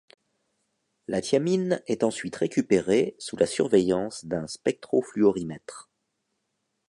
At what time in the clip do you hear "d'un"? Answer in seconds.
4.25-4.47